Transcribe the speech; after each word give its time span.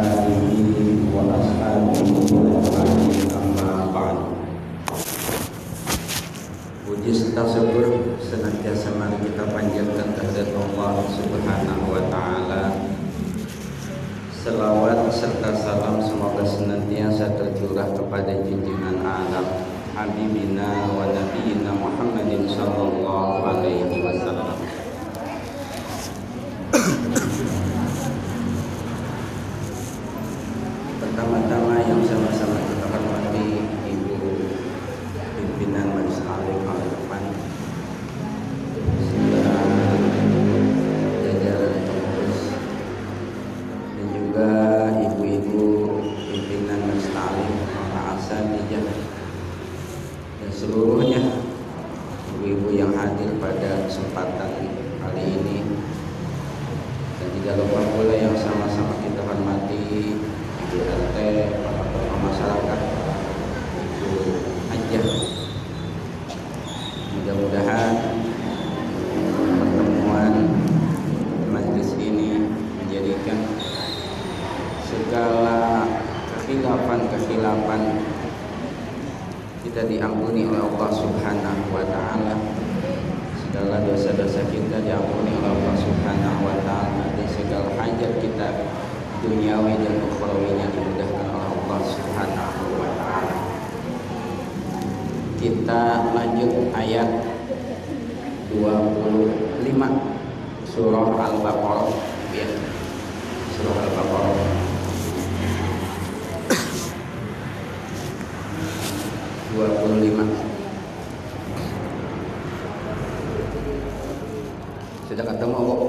آله 0.00 0.24
وأصحابه 1.14 1.98
أجمعين 2.80 3.28
أما 3.40 3.72
بعد 3.94 4.18
Puji 6.86 7.10
serta 7.10 7.42
syukur 7.50 8.14
senantiasa 8.22 8.94
mari 8.94 9.18
kita 9.26 9.44
panjatkan 9.50 10.16
kehadirat 10.16 10.54
Allah 10.54 10.94
Subhanahu 11.12 11.84
wa 11.92 12.02
taala. 12.08 12.62
Selawat 14.30 15.10
serta 15.10 15.50
salam 15.50 15.98
semoga 15.98 16.46
senantiasa 16.46 17.34
tercurah 17.34 17.90
kepada 17.90 18.38
junjungan 18.46 19.02
alam 19.02 19.46
Habibina 19.98 20.86
wa 20.94 21.10
Nabiyina 21.10 21.74
Muhammadin 21.74 22.46
sallallahu 22.46 23.44
alaihi 23.44 23.98
wasallam. 24.06 24.49
Seluruhnya. 50.51 51.47
Ibu-ibu 52.35 52.69
yang 52.75 52.91
hadir 52.93 53.39
pada 53.39 53.87
kesempatan 53.87 54.51
kali 55.01 55.23
ini. 55.23 55.57
Dan 57.17 57.27
tidak 57.39 57.53
lupa 57.63 57.79
pula 57.95 58.15
yang 58.17 58.35
sama-sama 58.35 58.97
kita 58.99 59.21
hormati 59.23 60.17
Ibu 60.67 60.77
RT, 60.81 61.17
para 61.61 61.83
tokoh 61.85 62.19
masyarakat, 62.23 62.79
Ibu 63.77 64.09
Hajah. 64.71 65.07
Mudah-mudahan 67.11 67.93
pertemuan 69.61 70.33
majlis 71.53 71.93
ini 72.01 72.49
menjadikan 72.81 73.39
segala 74.89 75.85
kekhilafan-kekhilafan 76.39 77.81
kita 79.61 79.80
diampuni 79.91 80.47
oleh 80.47 80.63
Allah 80.63 80.87
Subhanahu 80.95 81.75
wa 81.75 81.83
taala. 81.83 82.39
Segala 83.35 83.83
dosa-dosa 83.83 84.47
kita 84.47 84.79
diampuni 84.79 85.35
oleh 85.35 85.51
Allah 85.51 85.75
Subhanahu 85.75 86.47
wa 86.47 86.55
taala 86.63 87.11
dan 87.19 87.27
segala 87.27 87.67
hajat 87.75 88.23
kita 88.23 88.71
duniawi 89.19 89.75
dan 89.83 89.99
ukhrawinya 90.07 90.71
dimudahkan 90.71 91.27
oleh 91.27 91.47
Allah 91.51 91.79
Subhanahu 91.83 92.79
wa 92.79 92.89
taala. 92.95 93.35
Kita 95.35 95.83
lanjut 96.15 96.71
ayat 96.71 97.27
25 98.55 100.71
surah 100.71 101.07
Al-Baqarah 101.19 101.91
ya. 102.31 102.47
Surah 103.59 103.75
Al-Baqarah. 103.75 104.60
Dua 109.51 109.67
puluh 109.83 109.99
lima. 109.99 110.23
Sudah 115.11 115.25
ketemu 115.27 115.59
kok? 115.59 115.80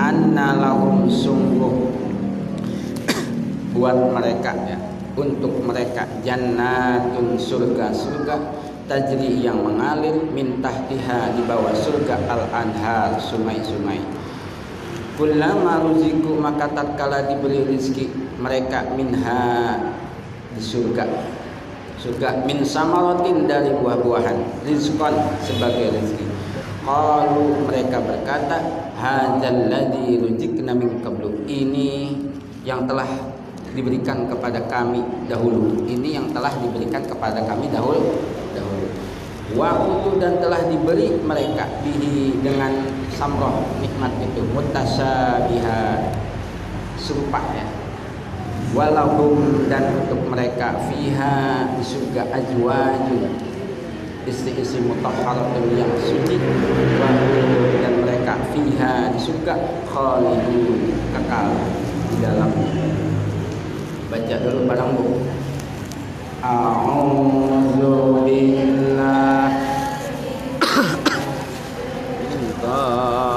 Anna 0.00 0.56
lahum 0.56 1.04
sungguh 1.04 1.92
buat 3.76 3.96
mereka 4.16 4.56
ya 4.64 4.78
untuk 5.14 5.60
mereka. 5.62 6.08
Jannatun 6.24 7.36
surga 7.36 7.92
surga 7.92 8.36
tajri 8.88 9.44
yang 9.44 9.62
mengalir 9.62 10.16
min 10.32 10.58
tahtiha 10.58 11.36
di 11.38 11.46
bawah 11.46 11.70
surga 11.76 12.26
al 12.26 12.48
anhar 12.50 13.20
sungai-sungai. 13.20 14.00
Kullama 15.14 15.84
ruziku 15.84 16.32
maka 16.40 16.72
tatkala 16.72 17.28
diberi 17.28 17.68
rezeki 17.68 18.08
mereka 18.40 18.88
minha 18.96 19.76
di 20.56 20.62
surga. 20.64 21.04
Surga 22.00 22.48
min 22.48 22.64
samaratin 22.64 23.44
dari 23.44 23.76
buah-buahan 23.76 24.64
rizqan 24.64 25.12
sebagai 25.44 25.92
rezeki 25.92 26.29
qalu 26.84 27.68
mereka 27.68 28.00
berkata 28.00 28.56
hadzal 28.96 29.68
ladzi 29.68 30.20
ruzikna 30.20 30.72
min 30.72 31.00
qablu. 31.04 31.44
Ini 31.44 32.16
yang 32.64 32.84
telah 32.88 33.08
diberikan 33.72 34.28
kepada 34.28 34.64
kami 34.66 35.00
dahulu. 35.28 35.84
Ini 35.86 36.08
yang 36.20 36.26
telah 36.32 36.52
diberikan 36.60 37.04
kepada 37.04 37.44
kami 37.44 37.70
dahulu 37.70 38.20
dahulu. 38.56 38.86
Waktu 39.50 40.10
dan 40.22 40.38
telah 40.38 40.62
diberi 40.70 41.10
mereka 41.26 41.66
bihi 41.82 42.38
dengan 42.38 42.86
samroh 43.10 43.66
nikmat 43.82 44.14
itu. 44.22 44.46
Mutasyabiha 44.54 45.80
serupa 46.94 47.42
ya. 47.54 47.66
Walahum 48.70 49.66
dan 49.66 50.06
untuk 50.06 50.30
mereka 50.30 50.78
fiha 50.86 51.66
di 51.74 51.82
surga 51.82 52.22
ajwajun 52.30 53.49
istri-istri 54.28 54.84
mutahharatun 54.84 55.64
yang 55.76 55.92
suci 56.00 56.36
dan 57.80 57.92
mereka 58.04 58.36
fiha 58.52 59.08
di 59.14 59.20
surga 59.20 59.54
kekal 61.14 61.48
di 62.10 62.16
dalam. 62.20 62.50
Baca 64.10 64.36
dulu 64.42 64.66
barang 64.66 64.90
bu 64.98 65.06
A'udzu 66.40 68.26
billah 68.26 69.54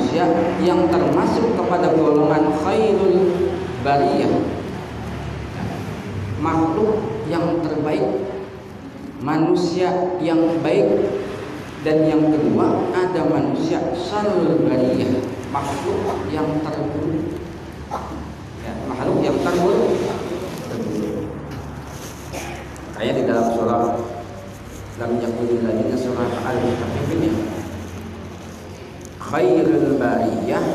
manusia 0.00 0.24
yang 0.64 0.88
termasuk 0.88 1.60
kepada 1.60 1.92
golongan 1.92 2.56
khairul 2.64 3.36
bariyah. 3.84 4.32
Makhluk 6.40 7.04
yang 7.28 7.60
terbaik 7.60 8.32
manusia 9.20 9.92
yang 10.24 10.56
baik 10.64 10.88
dan 11.84 12.08
yang 12.08 12.32
kedua 12.32 12.88
ada 12.96 13.28
manusia 13.28 13.92
syarul 13.92 14.64
bariyah 14.64 15.20
makhluk 15.52 16.00
yang 16.32 16.48
terburuk. 16.64 17.36
Ya, 18.64 18.72
makhluk 18.88 19.20
yang 19.20 19.36
terburuk. 19.44 20.00
Kayak 22.96 23.14
di 23.20 23.22
dalam 23.28 23.52
surah 23.52 24.00
lam 24.96 25.12
ladina 25.20 25.96
surah 25.96 26.28
al-mutaffifin 26.48 27.20
ya 27.28 27.49
khairul 29.30 29.96
bariyah 29.96 30.66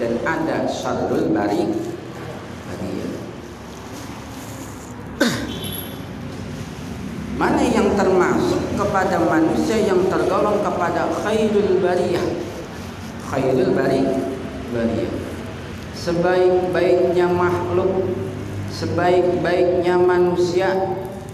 dan 0.00 0.12
ada 0.24 0.64
syarul 0.64 1.30
bari. 1.30 1.68
Bariyah 2.66 3.12
mana 7.38 7.62
yang 7.62 7.94
termasuk 7.94 8.74
kepada 8.74 9.22
manusia 9.22 9.78
yang 9.78 10.02
tergolong 10.10 10.58
kepada 10.64 11.06
khairul 11.22 11.84
bariyah? 11.84 12.26
Khairul 13.28 13.76
bari. 13.76 14.02
Bariyah 14.72 15.28
sebaik-baiknya 15.98 17.26
makhluk 17.26 18.06
sebaik-baiknya 18.70 19.98
manusia 19.98 20.70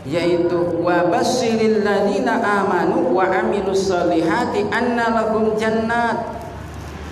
yaitu 0.03 0.81
wa 0.81 1.07
basyiril 1.09 1.85
ladina 1.85 2.41
amanu 2.41 3.13
wa 3.13 3.29
amilus 3.29 3.89
solihati 3.89 4.69
anna 4.73 5.13
lahum 5.13 5.57
jannat 5.57 6.34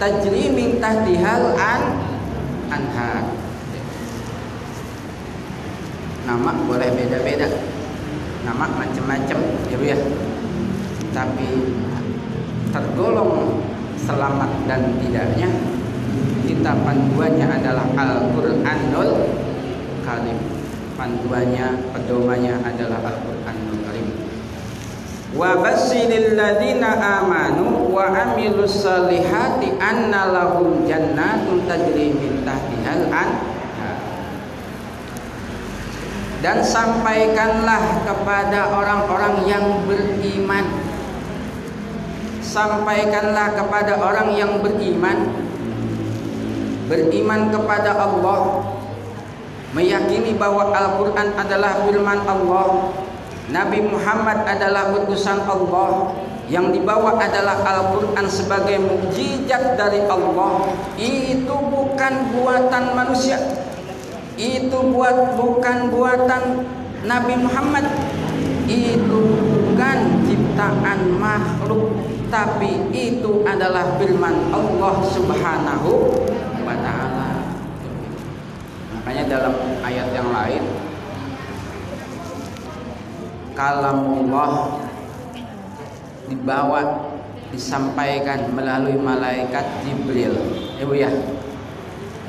tajri 0.03 0.51
min 0.51 0.83
tahtihal 0.83 1.55
an 1.55 1.95
anhar. 2.75 3.23
Nama 6.27 6.51
boleh 6.67 6.91
beda-beda. 6.91 7.47
Nama 8.43 8.67
macam-macam 8.67 9.39
Bu 9.71 9.85
ya. 9.87 9.95
Tapi 11.15 11.51
tergolong 12.75 13.63
selamat 13.95 14.67
dan 14.67 14.99
tidaknya 14.99 15.47
kita 16.51 16.73
panduannya 16.83 17.47
adalah 17.63 17.87
Al-Qur'anul 17.95 19.11
Karim. 20.03 20.39
Panduannya 20.99 21.95
pedomannya 21.95 22.59
adalah 22.59 23.07
Al-Qur'anul 23.07 23.23
Karim 23.23 23.32
wa 25.33 25.57
basyiril 25.65 26.37
ladzina 26.37 26.93
amanu 27.01 27.89
wa 27.89 28.13
amilus 28.13 28.85
salihati 28.85 29.73
anna 29.81 30.29
lahum 30.29 30.85
jannatun 30.85 31.65
tajri 31.65 32.13
min 32.13 32.45
tahtihal 32.45 33.09
anhar. 33.09 33.99
Dan 36.43 36.59
sampaikanlah 36.59 38.03
kepada 38.03 38.75
orang-orang 38.75 39.47
yang 39.47 39.87
beriman. 39.87 40.67
Sampaikanlah 42.43 43.55
kepada 43.55 44.03
orang 44.03 44.35
yang 44.35 44.59
beriman. 44.59 45.31
Beriman 46.91 47.47
kepada 47.55 47.95
Allah. 47.95 48.69
Meyakini 49.73 50.35
bahwa 50.37 50.75
Al-Qur'an 50.75 51.33
adalah 51.39 51.87
firman 51.87 52.21
Allah 52.27 52.91
Nabi 53.51 53.83
Muhammad 53.83 54.47
adalah 54.47 54.95
utusan 54.95 55.43
Allah. 55.43 56.15
Yang 56.53 56.79
dibawa 56.79 57.17
adalah 57.17 57.65
Al-Quran 57.65 58.27
sebagai 58.29 58.77
mukjizat 58.77 59.75
dari 59.75 60.05
Allah. 60.05 60.69
Itu 61.01 61.55
bukan 61.73 62.15
buatan 62.37 62.93
manusia. 62.93 63.41
Itu 64.37 64.93
buat 64.93 65.35
bukan 65.41 65.89
buatan 65.89 66.67
Nabi 67.09 67.35
Muhammad. 67.41 67.89
Itu 68.69 69.19
bukan 69.23 70.29
ciptaan 70.29 71.17
makhluk. 71.17 71.97
Tapi 72.29 72.93
itu 72.93 73.45
adalah 73.49 73.97
firman 73.97 74.53
Allah 74.53 74.95
Subhanahu 75.09 75.91
wa 76.65 76.77
taala. 76.85 77.29
Makanya 78.93 79.25
dalam 79.29 79.55
ayat 79.85 80.09
yang 80.13 80.29
lain 80.33 80.82
kalamullah 83.53 84.81
dibawa 86.29 87.13
disampaikan 87.53 88.49
melalui 88.57 88.97
malaikat 88.97 89.85
Jibril. 89.85 90.33
Ibu 90.81 90.95
ya. 90.97 91.13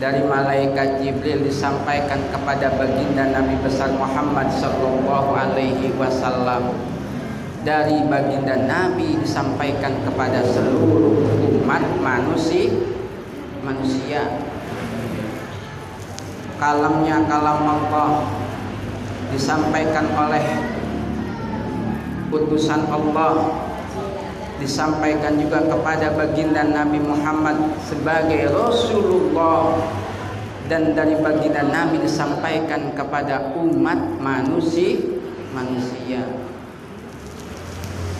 Dari 0.03 0.19
malaikat 0.27 0.99
Jibril 0.99 1.47
disampaikan 1.47 2.19
kepada 2.27 2.75
baginda 2.75 3.31
Nabi 3.31 3.55
besar 3.63 3.95
Muhammad 3.95 4.51
sallallahu 4.51 5.31
alaihi 5.31 5.95
wasallam. 5.95 6.75
Dari 7.63 8.03
baginda 8.11 8.67
Nabi 8.67 9.15
disampaikan 9.23 10.03
kepada 10.03 10.43
seluruh 10.43 11.23
umat 11.63 11.83
manusia 12.03 12.93
manusia. 13.63 14.43
Kalamnya 16.59 17.23
kalam 17.27 17.63
Allah 17.63 18.27
disampaikan 19.31 20.11
oleh 20.13 20.72
utusan 22.33 22.89
Allah 22.89 23.61
disampaikan 24.57 25.37
juga 25.37 25.61
kepada 25.69 26.17
baginda 26.17 26.65
Nabi 26.65 26.97
Muhammad 26.97 27.77
sebagai 27.85 28.49
Rasulullah. 28.49 29.77
Dan 30.63 30.95
dari 30.95 31.19
baginda 31.19 31.61
Nabi 31.61 31.99
disampaikan 31.99 32.95
kepada 32.95 33.51
umat 33.59 33.99
manusia 34.23 34.95
manusia. 35.51 36.23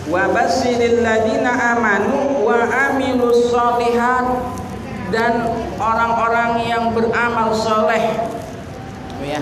Wa 0.06 0.28
basyiril 0.30 1.00
ladina 1.00 1.74
amanu 1.74 2.46
wa 2.46 2.68
amilus 2.92 3.50
solihat. 3.50 4.54
Dan 5.08 5.46
orang-orang 5.78 6.66
yang 6.66 6.84
beramal 6.92 7.54
soleh. 7.54 8.28
Ya 9.24 9.40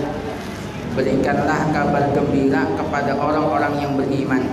berikanlah 0.93 1.73
kabar 1.73 2.13
gembira 2.13 2.63
kepada 2.77 3.17
orang-orang 3.17 3.73
yang 3.81 3.93
beriman. 3.97 4.43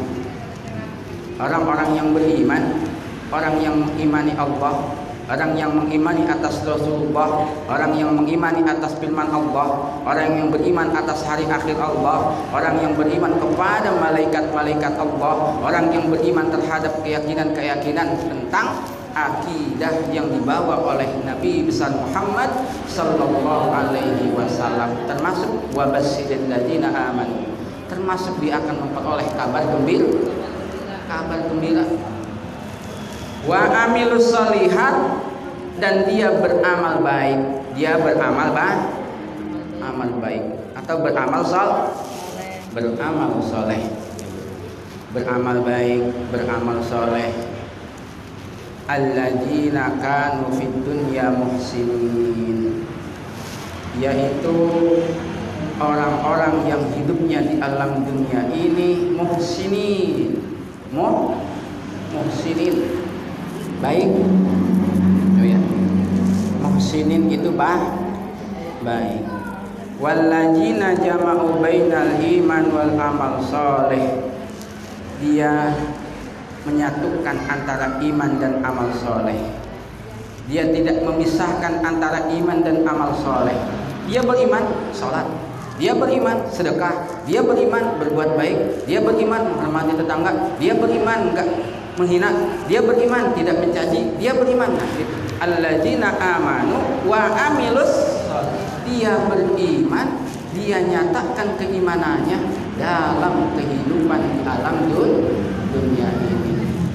Orang-orang 1.40 1.96
yang 1.96 2.08
beriman, 2.12 2.62
orang 3.32 3.54
yang 3.64 3.72
mengimani 3.80 4.36
Allah, 4.36 4.92
orang 5.30 5.56
yang 5.56 5.72
mengimani 5.72 6.28
atas 6.28 6.60
Rasulullah, 6.68 7.48
orang 7.64 7.96
yang 7.96 8.12
mengimani 8.12 8.60
atas 8.60 8.92
firman 9.00 9.24
Allah, 9.32 9.88
orang 10.04 10.36
yang 10.36 10.48
beriman 10.52 10.92
atas 10.92 11.24
hari 11.24 11.48
akhir 11.48 11.80
Allah, 11.80 12.36
orang 12.52 12.76
yang 12.84 12.92
beriman 12.92 13.40
kepada 13.40 13.88
malaikat-malaikat 13.96 14.94
Allah, 15.00 15.34
orang 15.64 15.86
yang 15.96 16.12
beriman 16.12 16.52
terhadap 16.52 16.92
keyakinan-keyakinan 17.00 18.20
tentang 18.28 18.99
akidah 19.12 20.10
yang 20.14 20.30
dibawa 20.30 20.96
oleh 20.96 21.08
Nabi 21.26 21.66
besar 21.66 21.90
Muhammad 21.94 22.50
sallallahu 22.86 23.68
alaihi 23.70 24.32
wasallam 24.32 24.94
termasuk 25.10 25.50
wabasyiril 25.74 26.46
ladina 26.50 26.90
aman 26.90 27.50
termasuk 27.90 28.38
dia 28.38 28.62
akan 28.62 28.86
memperoleh 28.86 29.26
kabar 29.34 29.66
gembira. 29.66 30.06
Kabar 31.10 31.42
gembira. 31.50 31.84
Wa 33.42 33.66
amilus 33.90 34.30
salihat 34.30 34.94
dan 35.82 36.06
dia 36.06 36.30
beramal 36.38 37.02
baik. 37.02 37.40
Dia 37.74 37.98
beramal 37.98 38.54
baik 38.54 38.80
amal 39.82 40.10
baik. 40.22 40.44
Atau 40.78 41.02
beramal 41.02 41.42
sol 41.42 41.90
beramal 42.70 43.42
soleh. 43.42 43.82
Beramal 45.10 45.66
baik 45.66 46.30
beramal 46.30 46.78
soleh 46.86 47.34
alladzina 48.90 49.94
kanu 50.02 50.50
fid 50.50 50.74
dunya 50.82 51.30
muhsinin. 51.30 52.82
Yaitu 54.02 54.56
orang-orang 55.78 56.66
yang 56.66 56.82
hidupnya 56.98 57.46
di 57.46 57.62
alam 57.62 58.02
dunia 58.02 58.50
ini 58.50 59.14
muhsinin. 59.14 60.42
Muh 60.90 61.38
muhsinin. 62.10 63.06
Baik. 63.78 64.10
Oh 65.38 65.46
ya. 65.46 65.60
Muhsinin 66.66 67.30
itu 67.30 67.54
bah 67.54 67.94
baik. 68.82 69.22
Walladzina 70.00 70.96
jama'u 70.96 71.60
bainal 71.60 72.16
iman 72.18 72.64
wal 72.72 72.94
amal 72.96 73.36
soleh 73.44 74.32
dia 75.20 75.76
menyatukan 76.68 77.36
antara 77.48 78.00
iman 78.00 78.30
dan 78.40 78.60
amal 78.64 78.88
soleh. 78.96 79.38
Dia 80.50 80.66
tidak 80.68 81.06
memisahkan 81.06 81.84
antara 81.84 82.26
iman 82.26 82.58
dan 82.60 82.82
amal 82.82 83.14
soleh. 83.16 83.56
Dia 84.10 84.20
beriman 84.26 84.64
sholat 84.90 85.28
dia 85.80 85.96
beriman 85.96 86.44
sedekah, 86.52 87.24
dia 87.24 87.40
beriman 87.40 87.96
berbuat 87.96 88.36
baik, 88.36 88.84
dia 88.84 89.00
beriman 89.00 89.48
menghormati 89.48 89.96
tetangga, 89.96 90.52
dia 90.60 90.76
beriman 90.76 91.32
enggak 91.32 91.48
menghina, 91.96 92.28
dia 92.68 92.84
beriman 92.84 93.32
tidak 93.32 93.64
mencaci, 93.64 94.12
dia 94.20 94.36
beriman. 94.36 94.76
Nah, 94.76 94.88
Alladzina 95.40 96.20
amanu 96.20 97.08
wa 97.08 97.32
amilus 97.32 97.88
dia 98.84 99.16
beriman, 99.24 100.20
dia 100.52 100.84
nyatakan 100.84 101.56
keimanannya 101.56 102.38
dalam 102.76 103.48
kehidupan 103.56 104.20
di 104.20 104.40
alam 104.44 104.84
dunia 105.72 106.08
ini. 106.28 106.39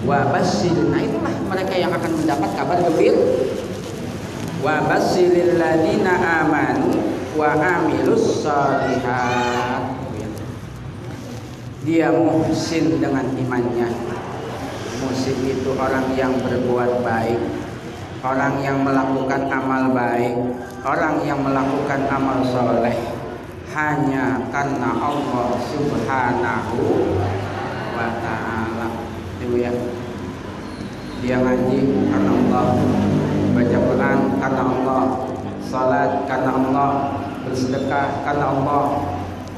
Wa 0.05 0.29
nah 0.29 1.01
itulah 1.01 1.35
mereka 1.49 1.73
yang 1.73 1.89
akan 1.89 2.11
mendapat 2.13 2.49
kabar 2.53 2.77
gembira. 2.85 3.21
Wa 4.61 4.85
ladina 4.85 6.13
amanu 6.45 6.93
wa 7.33 7.49
amilus 7.57 8.45
salihat. 8.45 9.97
Dia 11.85 12.09
muhsin 12.13 13.01
dengan 13.01 13.25
imannya. 13.33 13.89
Muhsin 15.01 15.37
itu 15.45 15.73
orang 15.77 16.13
yang 16.17 16.33
berbuat 16.41 17.01
baik 17.05 17.41
orang 18.25 18.57
yang 18.65 18.81
melakukan 18.81 19.45
amal 19.53 19.93
baik 19.93 20.33
orang 20.85 21.21
yang 21.25 21.41
melakukan 21.41 22.05
amal 22.09 22.41
soleh. 22.45 22.97
Hanya 23.75 24.39
karena 24.55 24.87
Allah 24.95 25.59
subhanahu 25.67 26.79
wa 27.91 28.07
ta'ala. 28.23 28.87
Itu 29.43 29.59
ya 29.59 29.73
dia 31.25 31.41
ngaji 31.41 32.05
karena 32.13 32.31
Allah. 32.37 32.65
Baca 33.57 33.77
Quran 33.81 34.19
karena 34.37 34.61
Allah. 34.61 35.01
Salat 35.65 36.29
karena 36.29 36.51
Allah. 36.53 36.89
Bersedekah 37.49 38.21
karena 38.21 38.45
Allah. 38.53 38.85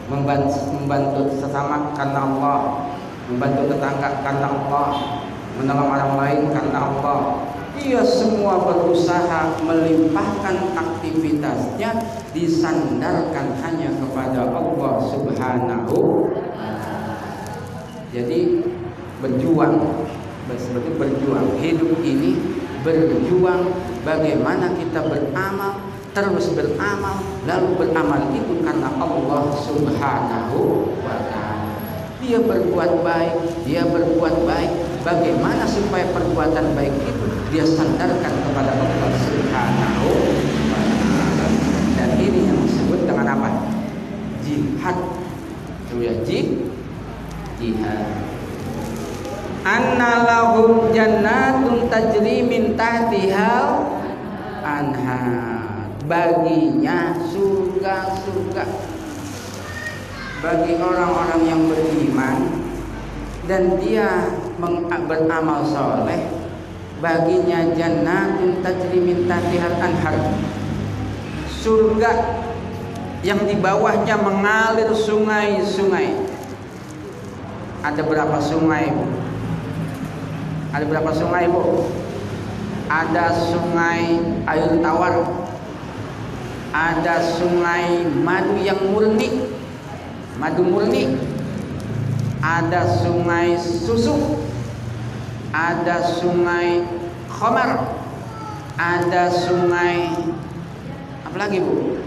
Membantu, 0.07 0.71
membantu 0.71 1.27
sesama 1.35 1.91
karena 1.91 2.23
Allah. 2.23 2.59
Membantu 3.27 3.67
tetangga 3.67 4.23
karena 4.23 4.47
Allah. 4.47 4.87
Menolong 5.59 5.91
orang 5.91 6.13
lain 6.15 6.41
karena 6.55 6.79
Allah. 6.87 7.19
Dia 7.75 7.99
semua 7.99 8.63
berusaha 8.63 9.59
melimpahkan 9.67 10.55
aktivitasnya 10.71 11.93
disandarkan 12.31 13.53
hanya 13.61 13.91
kepada 14.01 14.49
Allah 14.49 14.97
subhanahu 15.13 16.25
jadi 18.07 18.65
berjuang 19.21 20.06
seperti 20.59 20.91
berjuang 20.97 21.61
hidup 21.61 22.01
ini 22.03 22.59
berjuang 22.81 23.71
bagaimana 24.03 24.73
kita 24.75 25.05
beramal 25.05 25.93
terus 26.11 26.51
beramal 26.57 27.21
lalu 27.45 27.69
beramal 27.77 28.21
itu 28.33 28.65
karena 28.65 28.89
Allah 28.97 29.53
Subhanahu 29.53 30.91
wa 31.05 31.17
taala 31.29 31.47
dia 32.27 32.43
berbuat 32.43 33.07
baik, 33.07 33.63
dia 33.63 33.87
berbuat 33.87 34.43
baik. 34.43 34.71
Bagaimana 35.07 35.63
supaya 35.63 36.03
perbuatan 36.11 36.75
baik 36.75 36.91
itu 37.07 37.25
dia 37.55 37.63
sandarkan 37.63 38.35
kepada 38.43 38.75
Allah 38.75 39.11
Subhanahu 39.15 40.11
wa 40.67 40.81
taala. 40.91 41.47
Dan 41.95 42.19
ini 42.19 42.51
yang 42.51 42.59
disebut 42.67 43.07
dengan 43.07 43.31
apa? 43.31 43.71
Jihad. 44.43 44.97
Itu 45.87 46.03
ya 46.03 46.13
jihad. 46.27 48.26
Anna 49.67 50.23
lahum 50.23 50.95
jannatun 50.95 51.91
tajri 51.91 52.39
min 52.47 52.79
tahtihal 52.79 53.99
anhar. 54.63 55.91
Baginya 56.07 57.11
surga-surga 57.27 58.63
bagi 60.39 60.79
orang-orang 60.79 61.41
yang 61.43 61.61
beriman 61.67 62.63
dan 63.43 63.75
dia 63.75 64.31
beramal 65.03 65.67
soleh 65.67 66.31
baginya 67.03 67.75
jannatun 67.75 68.63
tajri 68.63 69.03
min 69.03 69.27
tahtihal 69.27 69.75
anhar 69.83 70.15
surga 71.51 72.11
yang 73.19 73.43
di 73.43 73.59
bawahnya 73.59 74.15
mengalir 74.15 74.95
sungai-sungai 74.95 76.37
ada 77.83 78.01
berapa 78.01 78.37
sungai? 78.41 78.89
Ada 80.75 80.83
berapa 80.83 81.11
sungai 81.15 81.47
bu? 81.47 81.87
ada 82.87 83.35
sungai 83.35 84.19
air 84.47 84.71
tawar. 84.79 85.27
Ada 86.71 87.23
sungai 87.39 88.05
madu 88.23 88.55
yang 88.59 88.79
murni. 88.91 89.49
Madu 90.39 90.63
murni. 90.63 91.15
Ada 92.39 93.03
sungai 93.03 93.59
susu. 93.59 94.39
Ada 95.51 96.03
sungai 96.19 96.85
khamar 97.31 97.97
ada 98.77 99.25
sungai 99.31 100.13
apa 101.25 101.33
lagi 101.33 101.57
bu? 101.63 101.97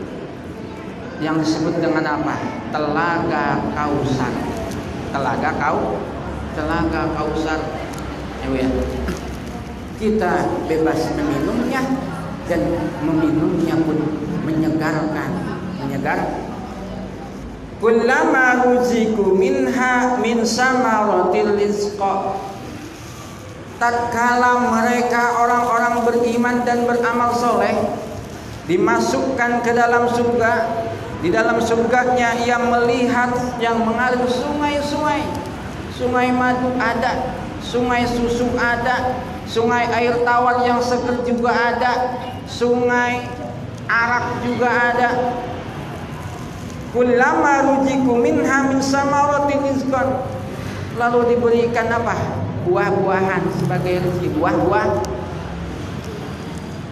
Yang 1.19 1.37
disebut 1.45 1.83
dengan 1.83 2.05
apa? 2.07 2.39
Telaga 2.71 3.59
kausar. 3.75 4.33
Telaga 5.11 5.51
kau 5.59 5.99
telaga 6.55 7.11
kausar 7.19 7.80
ya, 8.45 8.49
ya. 8.65 8.69
Kita 10.01 10.33
bebas 10.65 11.01
meminumnya 11.13 11.83
dan 12.49 12.61
meminumnya 13.05 13.77
pun 13.85 13.99
menyegarkan 14.49 15.31
menyegar. 15.77 16.19
Kullama 17.81 18.65
ruziku 18.65 19.33
minha 19.37 20.21
min 20.21 20.45
samaratil 20.45 21.57
rizqa. 21.57 22.37
Tatkala 23.81 24.69
mereka 24.69 25.41
orang-orang 25.41 26.05
beriman 26.05 26.57
dan 26.69 26.85
beramal 26.85 27.33
soleh 27.33 27.73
dimasukkan 28.69 29.65
ke 29.65 29.73
dalam 29.73 30.05
surga 30.13 30.53
di 31.21 31.29
dalam 31.33 31.61
surganya 31.61 32.33
ia 32.45 32.61
melihat 32.61 33.33
yang 33.61 33.81
mengalir 33.81 34.25
sungai-sungai. 34.29 35.25
Sungai 35.97 36.33
madu 36.33 36.73
ada 36.81 37.37
sungai 37.61 38.09
susu 38.09 38.49
ada 38.57 39.21
sungai 39.45 39.87
air 39.93 40.21
tawar 40.25 40.65
yang 40.65 40.81
seger 40.81 41.21
juga 41.25 41.53
ada 41.53 41.93
sungai 42.49 43.29
arak 43.87 44.43
juga 44.45 44.69
ada 44.69 45.09
Kullama 46.91 47.71
rujiku 47.71 48.19
minha 48.19 48.67
min 48.67 48.83
samaratin. 48.83 49.63
Lalu 50.99 51.19
diberikan 51.35 51.87
apa? 51.87 52.19
Buah-buahan 52.67 53.47
sebagai 53.63 54.03
rezeki. 54.03 54.35
Buah-buah. 54.35 54.89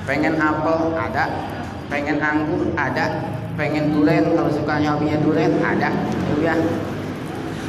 Pengen 0.07 0.39
apel 0.39 0.95
ada, 0.95 1.25
pengen 1.91 2.23
anggur 2.23 2.65
ada, 2.79 3.27
pengen 3.61 3.93
duren 3.93 4.33
kalau 4.33 4.49
suka 4.49 4.81
hobinya 4.81 5.21
duren 5.21 5.61
ada, 5.61 5.93
ya. 6.41 6.57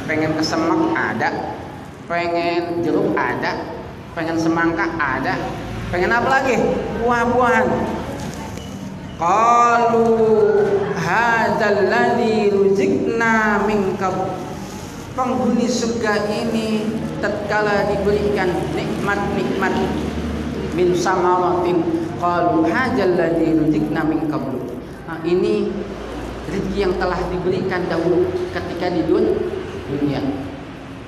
Pengen 0.08 0.32
kesemek 0.38 0.96
ada, 0.96 1.59
pengen 2.10 2.82
jeruk 2.82 3.14
ada, 3.14 3.70
pengen 4.18 4.34
semangka 4.34 4.82
ada, 4.98 5.38
pengen 5.94 6.10
apa 6.10 6.26
lagi? 6.26 6.58
Buah-buahan. 6.98 7.66
Qalu 9.14 10.10
hadzal 10.98 11.86
ladzi 11.86 12.50
ruzikna 12.50 13.62
penghuni 15.14 15.70
surga 15.70 16.26
ini 16.26 16.98
tatkala 17.20 17.94
diberikan 17.94 18.48
nikmat-nikmat 18.72 19.74
min 20.72 20.96
samaratin 20.96 21.84
qalu 22.16 22.64
hadzal 22.64 23.12
ladzi 23.20 23.52
min 24.08 24.20
qablu 24.32 24.80
nah, 25.04 25.20
ini 25.20 25.68
rezeki 26.48 26.78
yang 26.80 26.94
telah 26.96 27.20
diberikan 27.28 27.84
dahulu 27.92 28.24
ketika 28.56 28.88
di 28.88 29.04
dunia 29.04 30.49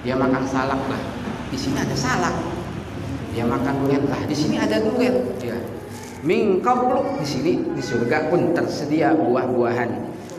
dia 0.03 0.19
makan 0.19 0.43
salak 0.47 0.83
lah. 0.91 1.03
Di 1.51 1.59
sini 1.59 1.79
ada 1.79 1.95
salak. 1.95 2.35
Dia 3.33 3.47
makan 3.47 3.87
durian 3.87 4.05
lah. 4.11 4.21
Di 4.27 4.37
sini 4.37 4.59
ada 4.59 4.83
durian. 4.83 5.15
Ya 5.41 5.57
min 6.23 6.63
qablu 6.63 7.19
di 7.19 7.27
sini 7.27 7.53
di 7.75 7.83
surga 7.83 8.31
pun 8.31 8.55
tersedia 8.55 9.11
buah-buahan. 9.15 9.91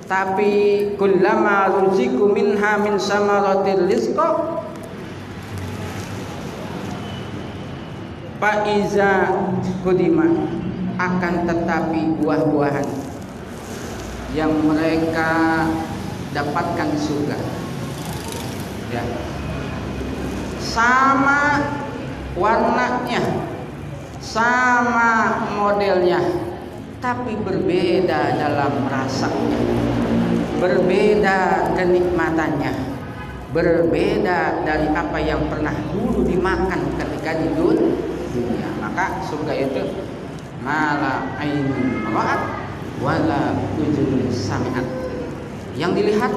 Tapi 0.08 0.52
kullama 1.00 1.72
ruziku 1.80 2.32
minha 2.32 2.80
min 2.80 2.96
samaratil 3.00 3.88
rizqa. 3.88 4.60
Iza 8.44 9.32
kudima 9.88 10.28
akan 11.00 11.48
tetapi 11.48 12.20
buah-buahan 12.20 12.88
yang 14.36 14.52
mereka 14.68 15.64
dapatkan 16.36 16.88
di 16.92 17.00
surga. 17.00 17.40
Ya 18.92 19.00
sama 20.74 21.62
warnanya. 22.34 23.22
Sama 24.18 25.46
modelnya. 25.54 26.18
Tapi 26.98 27.38
berbeda 27.38 28.42
dalam 28.42 28.90
rasanya. 28.90 29.62
Berbeda 30.58 31.38
kenikmatannya. 31.78 32.74
Berbeda 33.54 34.66
dari 34.66 34.88
apa 34.90 35.18
yang 35.22 35.46
pernah 35.46 35.76
dulu 35.94 36.26
dimakan 36.26 36.82
ketika 36.98 37.38
di 37.38 37.54
dunia. 37.54 38.70
Maka 38.82 39.22
surga 39.30 39.54
itu 39.54 39.84
mala 40.64 41.38
ainun 41.38 42.08
ra'at 42.10 42.42
wala 43.04 43.52
ujun 43.76 44.32
sami'at 44.32 44.88
yang 45.76 45.92
dilihat 45.92 46.32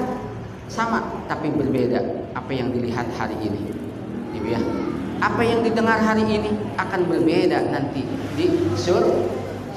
sama 0.66 1.22
tapi 1.30 1.54
berbeda 1.54 2.02
apa 2.34 2.50
yang 2.50 2.74
dilihat 2.74 3.06
hari 3.14 3.38
ini 3.38 3.85
ibu 4.34 4.46
ya. 4.50 4.60
Apa 5.22 5.42
yang 5.42 5.64
didengar 5.64 6.00
hari 6.02 6.26
ini 6.26 6.50
akan 6.76 7.08
berbeda 7.08 7.70
nanti 7.72 8.04
di 8.34 8.46
sur 8.76 9.02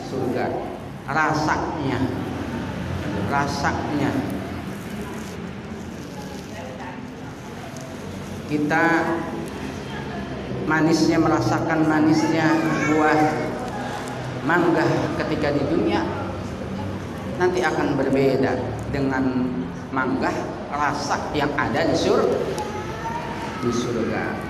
surga. 0.09 0.45
Rasanya. 1.09 1.99
Rasanya. 3.29 4.11
Kita 8.49 8.85
manisnya 10.65 11.17
merasakan 11.21 11.85
manisnya 11.85 12.45
buah 12.93 13.21
mangga 14.45 14.85
ketika 15.21 15.53
di 15.53 15.61
dunia 15.65 16.01
nanti 17.41 17.63
akan 17.63 17.95
berbeda 17.95 18.53
dengan 18.93 19.49
mangga 19.89 20.29
rasa 20.69 21.17
yang 21.33 21.49
ada 21.57 21.89
di 21.89 21.95
sur 21.97 22.21
di 23.59 23.71
surga 23.75 24.49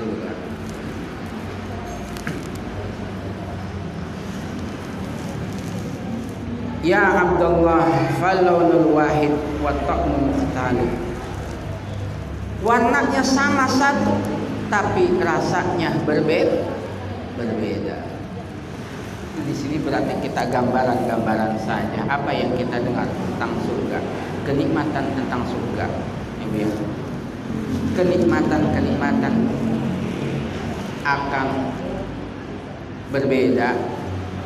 surga. 0.00 0.32
Ya 6.80 7.04
Abdullah 7.12 7.84
falunul 8.16 8.96
wahid 8.96 9.36
wa 9.60 9.76
ta'mu 9.84 10.32
mukhtalif. 10.32 10.88
Warnanya 12.64 13.20
sama 13.20 13.68
satu 13.68 14.16
tapi 14.72 15.12
rasanya 15.20 15.92
berbeda. 16.08 16.64
Berbeda. 17.36 17.96
Di 19.44 19.52
sini 19.56 19.76
berarti 19.84 20.16
kita 20.24 20.48
gambaran-gambaran 20.48 21.60
saja 21.60 22.00
apa 22.08 22.32
yang 22.32 22.56
kita 22.56 22.80
dengar 22.80 23.08
tentang 23.08 23.52
surga, 23.68 24.00
kenikmatan 24.48 25.04
tentang 25.16 25.44
surga. 25.44 25.84
Ya, 26.50 26.68
kenikmatan-kenikmatan 27.96 29.34
akan 31.06 31.48
berbeda 33.10 33.70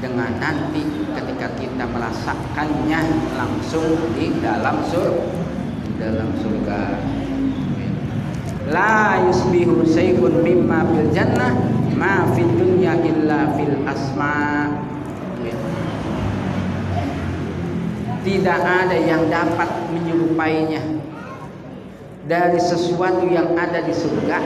dengan 0.01 0.31
nanti 0.41 0.85
ketika 1.13 1.49
kita 1.57 1.85
merasakannya 1.89 3.01
langsung 3.37 4.13
di 4.17 4.33
dalam 4.41 4.85
surga 4.89 5.45
dalam 5.99 6.31
surga. 6.43 6.83
La 8.73 9.21
yusbihu 9.29 9.85
mimma 10.41 10.89
fil 10.89 11.11
jannah 11.13 11.53
ma 11.95 12.25
dunya 12.33 12.97
illa 13.05 13.53
tidak 18.25 18.61
ada 18.65 18.97
yang 18.97 19.29
dapat 19.29 19.69
menyerupainya 19.93 20.94
dari 22.25 22.57
sesuatu 22.57 23.29
yang 23.29 23.53
ada 23.57 23.85
di 23.85 23.93
surga 23.93 24.41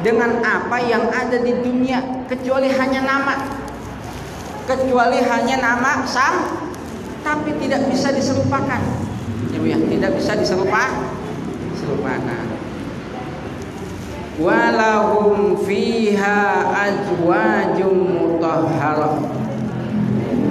dengan 0.00 0.40
apa 0.44 0.80
yang 0.84 1.08
ada 1.12 1.40
di 1.40 1.52
dunia 1.60 2.24
kecuali 2.28 2.68
hanya 2.68 3.00
nama. 3.04 3.36
Kecuali 4.68 5.18
hanya 5.18 5.56
nama 5.58 6.06
sam 6.06 6.62
tapi 7.26 7.56
tidak 7.58 7.90
bisa 7.90 8.14
diserupakan. 8.14 8.80
Ya, 9.60 9.76
tidak 9.76 10.16
bisa 10.16 10.32
diserupa 10.40 10.88
serupakan 11.76 12.44
walahum 14.40 15.60
fiha 15.68 16.64
ajwajum 16.72 17.96
mutahharah 18.08 19.20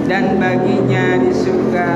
dan 0.06 0.38
baginya 0.38 1.18
di 1.18 1.34
surga 1.34 1.90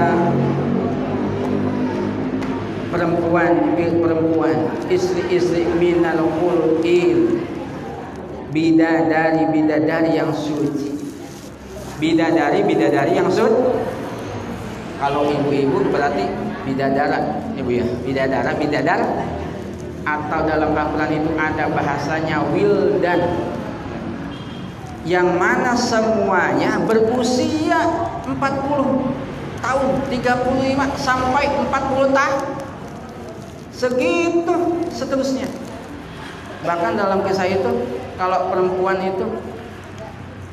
perempuan 2.94 3.74
perempuan. 3.74 4.70
Istri-istri 4.86 5.66
minal 5.82 6.22
khulqin 6.38 7.42
bidadari 8.54 9.50
bidadari 9.50 10.14
yang 10.14 10.30
suci. 10.30 10.94
Bidadari 11.98 12.62
bidadari 12.62 13.18
yang 13.18 13.26
suci. 13.26 13.66
Kalau 15.02 15.26
ibu-ibu 15.26 15.90
berarti 15.90 16.30
bidadara 16.62 17.42
ibu 17.58 17.70
ya. 17.74 17.86
Bidadara 18.06 18.54
bidadara 18.54 19.06
atau 20.06 20.40
dalam 20.46 20.70
Al-Quran 20.70 21.10
itu 21.18 21.30
ada 21.34 21.66
bahasanya 21.74 22.46
wildan. 22.54 23.20
Yang 25.04 25.28
mana 25.36 25.76
semuanya 25.76 26.80
berusia 26.80 27.76
40 28.24 28.40
tahun 29.60 29.90
35 30.08 31.04
sampai 31.04 31.44
40 31.44 32.16
tahun 32.16 32.64
segitu 33.74 34.86
seterusnya. 34.94 35.50
Bahkan 36.64 36.96
dalam 36.96 37.26
kisah 37.26 37.50
itu 37.50 37.70
kalau 38.14 38.48
perempuan 38.48 39.02
itu 39.02 39.26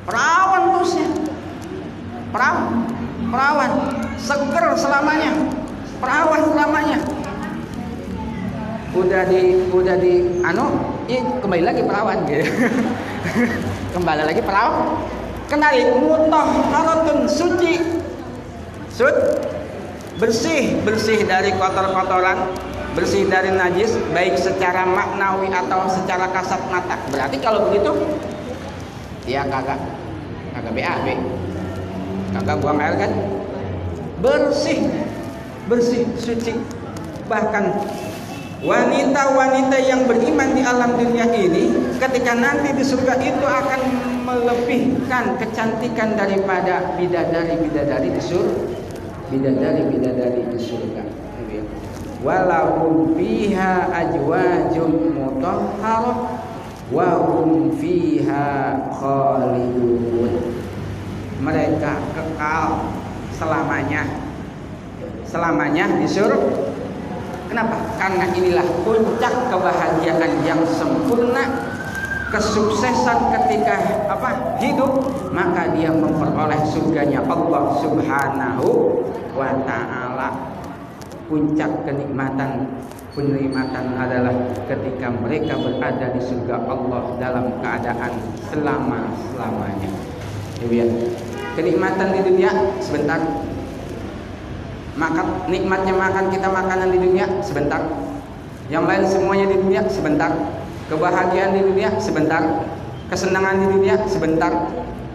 perawan 0.03 0.75
terusnya. 0.75 1.07
Perawan 2.33 2.89
perawan. 3.29 3.71
Seger 4.17 4.65
selamanya. 4.75 5.31
Perawan 6.01 6.41
selamanya. 6.51 6.99
Udah 8.91 9.23
di 9.29 9.71
udah 9.71 9.95
di 9.95 10.43
anu 10.43 10.67
ya 11.07 11.23
kembali 11.39 11.63
lagi 11.63 11.81
perawan 11.85 12.27
gitu. 12.27 12.43
Kembali 13.95 14.23
lagi 14.27 14.41
perawan. 14.43 14.99
Kenali 15.47 15.87
mutahharatun 15.95 17.29
suci. 17.29 17.79
Sud 18.91 19.15
bersih 20.19 20.83
bersih 20.83 21.23
dari 21.23 21.55
kotor-kotoran 21.55 22.51
bersih 22.91 23.23
dari 23.31 23.55
najis 23.55 23.95
baik 24.11 24.35
secara 24.35 24.83
maknawi 24.83 25.47
atau 25.51 25.87
secara 25.87 26.27
kasat 26.35 26.59
mata. 26.67 26.99
Berarti 27.07 27.37
kalau 27.39 27.71
begitu 27.71 27.91
ya 29.27 29.47
kagak 29.47 29.79
kagak 30.51 30.73
BAB 30.75 31.07
kagak 32.35 32.55
buang 32.59 32.79
air 32.83 32.95
kan? 32.99 33.11
Bersih 34.19 34.79
bersih 35.71 36.03
suci. 36.19 36.53
Bahkan 37.31 37.63
wanita-wanita 38.61 39.77
yang 39.81 40.05
beriman 40.05 40.53
di 40.53 40.61
alam 40.61 40.93
dunia 40.99 41.25
ini 41.33 41.95
ketika 41.97 42.35
nanti 42.37 42.75
di 42.75 42.83
surga 42.85 43.17
itu 43.17 43.45
akan 43.47 43.81
melebihkan 44.21 45.39
kecantikan 45.41 46.13
daripada 46.13 46.93
bidadari-bidadari 46.99 48.13
di 48.13 48.21
surga 48.21 48.61
bidadari-bidadari 49.31 50.43
di 50.53 50.59
surga 50.59 51.20
walahum 52.21 53.17
fiha 53.17 53.89
ajwajum 53.89 55.17
mutahharah 55.17 56.17
wa 56.93 57.09
hum 57.17 57.73
fiha 57.81 58.77
khalidun. 58.93 60.53
Mereka 61.41 61.91
kekal 62.13 62.93
selamanya. 63.33 64.05
Selamanya 65.25 65.97
di 65.97 66.05
surga. 66.05 66.69
Kenapa? 67.49 67.83
Karena 67.99 68.31
inilah 68.31 68.63
puncak 68.85 69.51
kebahagiaan 69.51 70.33
yang 70.45 70.61
sempurna 70.63 71.67
kesuksesan 72.31 73.33
ketika 73.35 74.07
apa? 74.07 74.55
Hidup 74.61 75.03
maka 75.33 75.73
dia 75.75 75.91
memperoleh 75.91 76.61
surganya 76.69 77.25
Allah 77.27 77.75
Subhanahu 77.81 78.69
wa 79.35 79.51
taala 79.67 80.50
puncak 81.31 81.87
kenikmatan 81.87 82.67
penikmatan 83.15 83.95
adalah 83.95 84.35
ketika 84.67 85.07
mereka 85.11 85.55
berada 85.59 86.11
di 86.15 86.21
surga 86.23 86.55
Allah 86.67 87.03
dalam 87.19 87.45
keadaan 87.59 88.11
selama-lamanya. 88.51 89.91
Ya, 90.67 90.85
kenikmatan 91.55 92.07
di 92.15 92.19
dunia 92.23 92.51
sebentar. 92.79 93.19
Makan 94.95 95.47
nikmatnya 95.47 95.95
makan 95.95 96.25
kita 96.35 96.47
makanan 96.51 96.91
di 96.91 96.99
dunia 96.99 97.25
sebentar. 97.43 97.79
Yang 98.71 98.83
lain 98.87 99.03
semuanya 99.07 99.45
di 99.51 99.57
dunia 99.59 99.81
sebentar. 99.87 100.31
Kebahagiaan 100.87 101.55
di 101.55 101.61
dunia 101.63 101.95
sebentar. 101.99 102.43
Kesenangan 103.11 103.55
di 103.59 103.67
dunia 103.71 103.95
sebentar. 104.07 104.51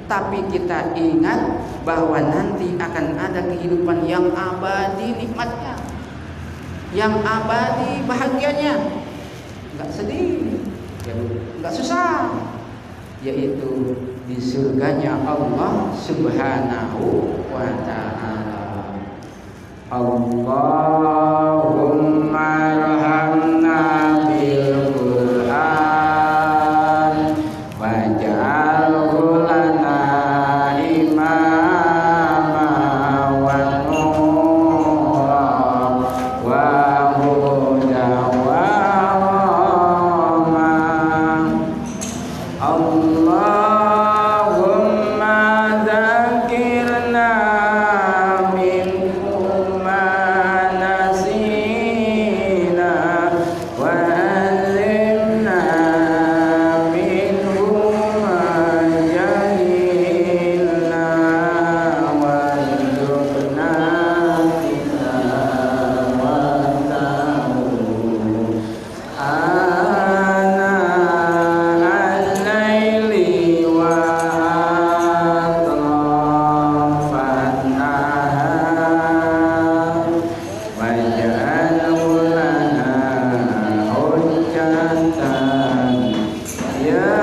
Tapi 0.07 0.39
kita 0.53 0.97
ingat 0.97 1.65
bahwa 1.83 2.21
nanti 2.21 2.77
akan 2.77 3.07
ada 3.17 3.41
kehidupan 3.43 4.07
yang 4.07 4.31
abadi 4.37 5.17
nikmatnya 5.19 5.86
yang 6.97 7.21
abadi 7.21 8.01
bahagianya. 8.09 9.05
Nggak 9.77 9.93
sedih. 9.93 10.65
Nggak 11.61 11.73
susah. 11.77 12.33
Yaitu 13.21 14.01
di 14.25 14.41
surganya 14.41 15.21
Allah 15.29 15.93
Subhanahu 15.93 17.37
wa 17.53 17.69
taala. 17.85 18.97
Allahumma 19.93 20.65
arhamna 22.33 24.26
Yeah. 86.87 87.16